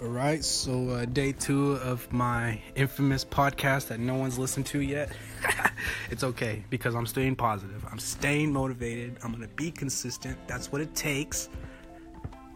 All 0.00 0.06
right, 0.06 0.44
so 0.44 0.90
uh, 0.90 1.06
day 1.06 1.32
two 1.32 1.72
of 1.72 2.12
my 2.12 2.62
infamous 2.76 3.24
podcast 3.24 3.88
that 3.88 3.98
no 3.98 4.14
one's 4.14 4.38
listened 4.38 4.66
to 4.66 4.80
yet. 4.80 5.10
it's 6.10 6.22
okay 6.22 6.64
because 6.70 6.94
I'm 6.94 7.04
staying 7.04 7.34
positive. 7.34 7.84
I'm 7.90 7.98
staying 7.98 8.52
motivated. 8.52 9.16
I'm 9.24 9.32
gonna 9.32 9.48
be 9.48 9.72
consistent. 9.72 10.38
That's 10.46 10.70
what 10.70 10.80
it 10.80 10.94
takes 10.94 11.48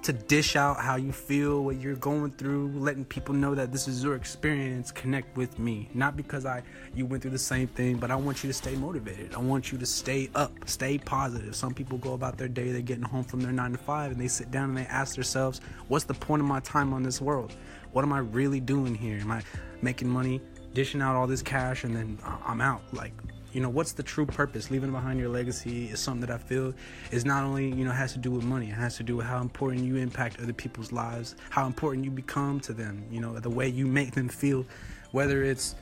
to 0.03 0.13
dish 0.13 0.57
out 0.57 0.81
how 0.81 0.97
you 0.97 1.13
feel, 1.13 1.63
what 1.63 1.81
you're 1.81 1.95
going 1.95 2.33
through, 2.33 2.73
letting 2.75 3.05
people 3.05 3.35
know 3.35 3.55
that 3.55 3.71
this 3.71 3.87
is 3.87 4.03
your 4.03 4.17
experience, 4.17 4.91
connect 4.91 5.37
with 5.37 5.59
me. 5.59 5.89
Not 5.95 6.17
because 6.17 6.45
I 6.45 6.63
you 6.95 7.07
went 7.07 7.23
through 7.23 7.31
the 7.31 7.39
same 7.39 7.69
thing, 7.69 7.99
but 7.99 8.11
I 8.11 8.17
want 8.17 8.43
you 8.43 8.49
to 8.49 8.55
stay 8.55 8.75
motivated. 8.75 9.35
I 9.35 9.39
want 9.39 9.71
you 9.71 9.79
to 9.79 9.87
stay 9.87 10.29
up, 10.35 10.53
stay 10.67 10.99
positive. 10.99 11.55
Some 11.55 11.73
people 11.73 11.99
go 11.99 12.15
about 12.15 12.37
their 12.37 12.49
day, 12.49 12.73
they're 12.73 12.83
getting 12.83 13.05
home 13.05 13.23
from 13.23 13.41
their 13.41 13.53
9 13.53 13.73
to 13.73 13.79
5 13.79 14.13
and 14.13 14.21
they 14.21 14.29
sit 14.29 14.51
down 14.51 14.71
and 14.71 14.79
they 14.79 14.87
ask 14.87 15.15
themselves, 15.15 15.61
what's 15.87 16.05
the 16.05 16.15
point 16.15 16.43
of 16.43 16.49
my 16.49 16.61
time 16.61 16.93
on 16.93 17.05
this 17.05 17.21
world? 17.21 17.55
What 17.93 18.05
am 18.05 18.13
I 18.13 18.19
really 18.19 18.61
doing 18.61 18.95
here? 18.95 19.19
Am 19.19 19.31
I 19.31 19.43
making 19.83 20.09
money, 20.09 20.41
dishing 20.75 21.01
out 21.01 21.15
all 21.15 21.29
this 21.29 21.43
cash 21.43 21.85
and 21.85 21.95
then 21.95 22.19
uh, 22.25 22.39
I'm 22.45 22.61
out? 22.61 22.83
Like 22.93 23.13
you 23.53 23.61
know 23.61 23.69
what's 23.69 23.93
the 23.93 24.03
true 24.03 24.27
purpose? 24.27 24.71
Leaving 24.71 24.91
behind 24.91 25.21
your 25.21 25.29
legacy 25.29 25.87
is 25.87 26.01
something 26.01 26.27
that 26.27 26.31
i 26.31 26.39
feel 26.39 26.73
is 27.11 27.25
not 27.25 27.45
only 27.45 27.67
you 27.67 27.85
know 27.85 27.91
has 27.91 28.13
to 28.13 28.19
do 28.19 28.31
with 28.31 28.45
money 28.45 28.69
it 28.69 28.75
has 28.75 28.97
to 28.97 29.03
do 29.03 29.17
with 29.17 29.27
how 29.27 29.41
important 29.41 29.85
you 29.85 29.97
impact 29.97 30.41
other 30.41 30.53
people's 30.53 30.93
lives 30.93 31.37
how 31.51 31.67
important 31.67 32.05
you 32.05 32.11
become 32.11 32.61
to 32.61 32.73
them 32.73 33.05
you 33.11 33.21
know 33.21 33.39
the 33.39 33.51
way 33.51 33.69
you 33.69 33.87
make 33.87 34.13
them 34.13 34.29
feel 34.29 34.65
whether 35.11 35.43
it's 35.43 35.75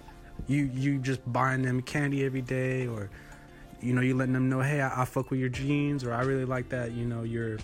you 0.46 0.70
you 0.74 0.98
just 0.98 1.20
buying 1.32 1.62
them 1.62 1.80
candy 1.82 2.24
every 2.24 2.42
day 2.42 2.86
or 2.86 3.10
you 3.80 3.92
know 3.92 4.00
you 4.00 4.14
letting 4.14 4.34
them 4.34 4.48
know 4.48 4.60
hey 4.60 4.80
I, 4.80 5.02
I 5.02 5.04
fuck 5.04 5.30
with 5.30 5.40
your 5.40 5.48
jeans 5.48 6.04
or 6.04 6.12
i 6.12 6.22
really 6.22 6.44
like 6.44 6.68
that 6.70 6.92
you 6.92 7.04
know 7.04 7.22
you're 7.22 7.58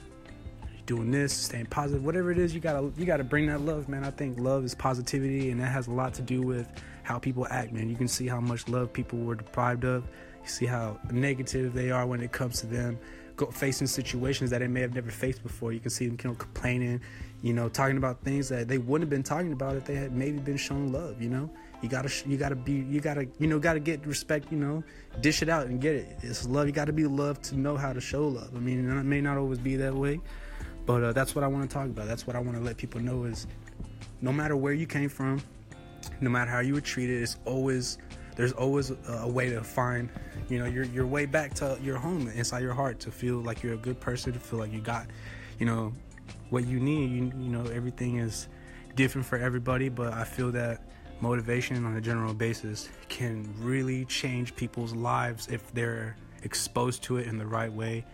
doing 0.87 1.11
this, 1.11 1.33
staying 1.33 1.67
positive, 1.67 2.05
whatever 2.05 2.31
it 2.31 2.39
is, 2.39 2.55
you 2.55 2.61
gotta 2.61 2.91
you 2.97 3.05
gotta 3.05 3.25
bring 3.25 3.47
that 3.47 3.61
love, 3.61 3.89
man. 3.89 4.05
I 4.05 4.11
think 4.11 4.39
love 4.39 4.65
is 4.65 4.75
positivity, 4.75 5.51
and 5.51 5.61
that 5.61 5.73
has 5.73 5.89
a 5.89 5.93
lot 5.93 6.15
to 6.15 6.23
do 6.23 6.43
with 6.43 6.69
how 7.03 7.19
people 7.19 7.47
act, 7.51 7.73
man. 7.73 7.89
You 7.89 7.97
can 7.97 8.09
see 8.09 8.27
how 8.27 8.41
much 8.41 8.69
love 8.69 8.93
people 8.93 9.19
were 9.19 9.35
deprived 9.35 9.85
of. 9.85 10.05
You 10.43 10.49
see 10.49 10.67
how 10.67 10.99
negative 11.11 11.75
they 11.75 11.91
are 11.91 12.07
when 12.07 12.21
it 12.21 12.33
comes 12.33 12.61
to 12.61 12.67
them 12.67 12.99
go, 13.37 13.47
facing 13.47 13.87
situations 13.87 14.51
that 14.51 14.59
they 14.59 14.67
may 14.67 14.81
have 14.81 14.95
never 14.95 15.11
faced 15.11 15.43
before. 15.43 15.73
You 15.73 15.81
can 15.81 15.91
see 15.91 16.07
them 16.07 16.17
you 16.23 16.31
know, 16.31 16.37
complaining, 16.37 17.01
you 17.43 17.53
know, 17.53 17.69
talking 17.69 17.97
about 17.97 18.23
things 18.23 18.49
that 18.49 18.69
they 18.69 18.79
wouldn't 18.79 19.07
have 19.07 19.11
been 19.11 19.23
talking 19.23 19.53
about 19.53 19.77
if 19.77 19.85
they 19.85 19.95
had 19.95 20.13
maybe 20.13 20.39
been 20.39 20.57
shown 20.57 20.93
love. 20.93 21.23
You 21.23 21.29
know, 21.29 21.51
you 21.83 21.89
gotta 21.89 22.11
you 22.29 22.37
gotta 22.37 22.57
be 22.57 22.73
you 22.73 23.01
gotta 23.01 23.29
you 23.39 23.47
know 23.47 23.59
gotta 23.59 23.81
get 23.81 24.05
respect. 24.07 24.51
You 24.51 24.59
know, 24.59 24.85
dish 25.21 25.43
it 25.43 25.49
out 25.49 25.67
and 25.67 25.81
get 25.81 25.95
it. 25.95 26.19
It's 26.23 26.47
love. 26.47 26.67
You 26.67 26.73
gotta 26.73 26.93
be 26.93 27.07
loved 27.07 27.45
to 27.45 27.57
know 27.57 27.77
how 27.77 27.93
to 27.93 28.01
show 28.01 28.27
love. 28.27 28.51
I 28.57 28.59
mean, 28.59 28.89
it 28.89 29.05
may 29.05 29.21
not 29.21 29.37
always 29.37 29.59
be 29.59 29.77
that 29.77 29.95
way. 29.95 30.21
But 30.87 31.03
uh, 31.03 31.13
that's 31.13 31.35
what 31.35 31.45
I 31.45 31.49
want 31.49 31.69
to 31.69 31.75
talk 31.75 31.87
about. 31.87 32.07
That's 32.07 32.27
what 32.27 32.37
I 32.37 32.39
want 32.39 32.57
to 32.57 32.63
let 32.63 32.77
people 32.77 33.01
know 33.01 33.25
is 33.25 33.47
no 34.23 34.33
matter 34.33 34.57
where 34.57 34.73
you 34.73 34.87
came 34.87 35.09
from, 35.09 35.43
no 36.21 36.31
matter 36.31 36.51
how 36.51 36.61
you 36.61 36.75
were 36.75 36.81
treated, 36.81 37.23
it's 37.23 37.37
always 37.45 37.99
there's 38.37 38.53
always 38.53 38.93
a, 39.09 39.27
way 39.27 39.49
to 39.49 39.65
find 39.65 40.11
you 40.49 40.59
know 40.59 40.67
your 40.67 40.85
your 40.85 41.07
way 41.07 41.27
back 41.27 41.55
to 41.55 41.79
your 41.83 41.97
home 41.97 42.29
inside 42.29 42.63
your 42.63 42.75
heart 42.75 43.01
to 43.01 43.11
feel 43.11 43.39
like 43.39 43.63
you're 43.63 43.75
a 43.75 43.79
good 43.79 44.01
person, 44.01 44.33
to 44.33 44.39
feel 44.39 44.59
like 44.59 44.73
you 44.73 44.81
got 44.81 45.07
you 45.59 45.67
know 45.67 45.93
what 46.51 46.67
you 46.67 46.79
need. 46.79 47.11
You 47.11 47.25
you 47.39 47.51
know 47.51 47.65
everything 47.71 48.19
is 48.19 48.49
different 48.95 49.27
for 49.27 49.39
everybody, 49.39 49.89
but 49.89 50.13
I 50.13 50.25
feel 50.25 50.53
that 50.53 50.83
motivation 51.21 51.85
on 51.85 51.97
a 51.97 52.01
general 52.01 52.35
basis 52.35 52.89
can 53.09 53.53
really 53.59 54.05
change 54.05 54.55
people's 54.55 54.95
lives 54.95 55.49
if 55.49 55.73
they're 55.73 56.17
exposed 56.43 57.03
to 57.03 57.17
it 57.17 57.27
in 57.27 57.39
the 57.39 57.47
right 57.47 57.73
way 57.73 58.05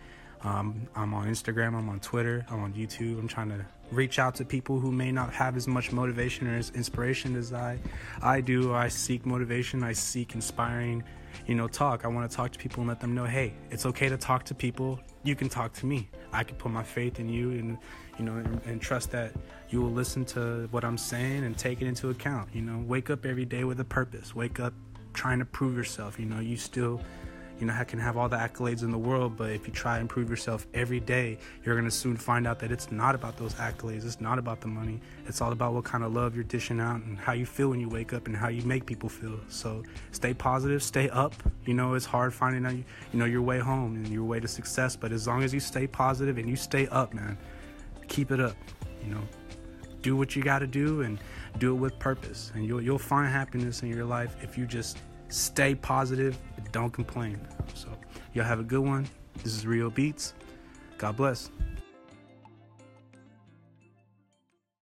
um, 0.43 0.87
I'm 0.95 1.13
on 1.13 1.27
Instagram, 1.27 1.75
I'm 1.75 1.89
on 1.89 1.99
Twitter, 1.99 2.45
I'm 2.49 2.61
on 2.61 2.73
YouTube. 2.73 3.17
I'm 3.19 3.27
trying 3.27 3.49
to 3.49 3.65
reach 3.91 4.19
out 4.19 4.35
to 4.35 4.45
people 4.45 4.79
who 4.79 4.91
may 4.91 5.11
not 5.11 5.31
have 5.33 5.55
as 5.55 5.67
much 5.67 5.91
motivation 5.91 6.47
or 6.47 6.57
as 6.57 6.69
inspiration 6.71 7.35
as 7.35 7.53
I, 7.53 7.79
I 8.21 8.41
do. 8.41 8.73
I 8.73 8.87
seek 8.87 9.25
motivation. 9.25 9.83
I 9.83 9.93
seek 9.93 10.35
inspiring, 10.35 11.03
you 11.45 11.55
know, 11.55 11.67
talk. 11.67 12.03
I 12.03 12.07
want 12.07 12.29
to 12.29 12.35
talk 12.35 12.51
to 12.51 12.59
people 12.59 12.81
and 12.81 12.89
let 12.89 12.99
them 12.99 13.15
know, 13.15 13.25
hey, 13.25 13.53
it's 13.71 13.85
okay 13.85 14.09
to 14.09 14.17
talk 14.17 14.43
to 14.45 14.55
people. 14.55 14.99
You 15.23 15.35
can 15.35 15.47
talk 15.47 15.73
to 15.73 15.85
me. 15.85 16.09
I 16.31 16.43
can 16.43 16.57
put 16.57 16.71
my 16.71 16.83
faith 16.83 17.19
in 17.19 17.29
you 17.29 17.51
and, 17.51 17.77
you 18.17 18.25
know, 18.25 18.33
and, 18.33 18.61
and 18.65 18.81
trust 18.81 19.11
that 19.11 19.31
you 19.69 19.81
will 19.81 19.91
listen 19.91 20.25
to 20.25 20.67
what 20.71 20.83
I'm 20.83 20.97
saying 20.97 21.43
and 21.43 21.57
take 21.57 21.81
it 21.81 21.87
into 21.87 22.09
account. 22.09 22.49
You 22.53 22.61
know, 22.61 22.83
wake 22.85 23.09
up 23.09 23.25
every 23.25 23.45
day 23.45 23.63
with 23.63 23.79
a 23.79 23.85
purpose. 23.85 24.35
Wake 24.35 24.59
up 24.59 24.73
trying 25.13 25.39
to 25.39 25.45
prove 25.45 25.77
yourself. 25.77 26.19
You 26.19 26.25
know, 26.25 26.39
you 26.39 26.57
still 26.57 27.01
you 27.59 27.67
know, 27.67 27.73
I 27.73 27.83
can 27.83 27.99
have 27.99 28.17
all 28.17 28.27
the 28.27 28.37
accolades 28.37 28.83
in 28.83 28.91
the 28.91 28.97
world, 28.97 29.37
but 29.37 29.51
if 29.51 29.67
you 29.67 29.73
try 29.73 29.99
and 29.99 30.09
prove 30.09 30.29
yourself 30.29 30.65
every 30.73 30.99
day, 30.99 31.37
you're 31.63 31.75
gonna 31.75 31.91
soon 31.91 32.17
find 32.17 32.47
out 32.47 32.59
that 32.59 32.71
it's 32.71 32.91
not 32.91 33.15
about 33.15 33.37
those 33.37 33.53
accolades. 33.55 34.05
It's 34.05 34.19
not 34.19 34.39
about 34.39 34.61
the 34.61 34.67
money. 34.67 34.99
It's 35.27 35.41
all 35.41 35.51
about 35.51 35.73
what 35.73 35.83
kind 35.83 36.03
of 36.03 36.13
love 36.13 36.35
you're 36.35 36.43
dishing 36.43 36.79
out 36.79 37.01
and 37.01 37.17
how 37.17 37.33
you 37.33 37.45
feel 37.45 37.69
when 37.69 37.79
you 37.79 37.89
wake 37.89 38.13
up 38.13 38.27
and 38.27 38.35
how 38.35 38.49
you 38.49 38.63
make 38.63 38.85
people 38.85 39.09
feel. 39.09 39.39
So 39.49 39.83
stay 40.11 40.33
positive, 40.33 40.81
stay 40.83 41.09
up. 41.09 41.33
You 41.65 41.73
know, 41.73 41.93
it's 41.93 42.05
hard 42.05 42.33
finding 42.33 42.65
out, 42.65 42.73
you 42.73 43.19
know, 43.19 43.25
your 43.25 43.41
way 43.41 43.59
home 43.59 43.95
and 43.95 44.07
your 44.07 44.23
way 44.23 44.39
to 44.39 44.47
success, 44.47 44.95
but 44.95 45.11
as 45.11 45.27
long 45.27 45.43
as 45.43 45.53
you 45.53 45.59
stay 45.59 45.87
positive 45.87 46.37
and 46.37 46.49
you 46.49 46.55
stay 46.55 46.87
up, 46.87 47.13
man, 47.13 47.37
keep 48.07 48.31
it 48.31 48.39
up. 48.39 48.55
You 49.03 49.13
know, 49.13 49.21
do 50.01 50.15
what 50.15 50.35
you 50.35 50.43
got 50.43 50.59
to 50.59 50.67
do 50.67 51.01
and 51.01 51.19
do 51.57 51.71
it 51.71 51.79
with 51.79 51.97
purpose, 51.99 52.51
and 52.55 52.65
you'll 52.65 52.81
you'll 52.81 52.99
find 52.99 53.31
happiness 53.31 53.83
in 53.83 53.89
your 53.89 54.05
life 54.05 54.35
if 54.41 54.57
you 54.57 54.65
just 54.65 54.97
stay 55.33 55.73
positive, 55.75 56.37
don't 56.71 56.91
complain. 56.91 57.39
So, 57.73 57.89
y'all 58.33 58.45
have 58.45 58.59
a 58.59 58.63
good 58.63 58.81
one. 58.81 59.07
This 59.43 59.55
is 59.55 59.65
Real 59.65 59.89
Beats. 59.89 60.33
God 60.97 61.17
bless. 61.17 61.49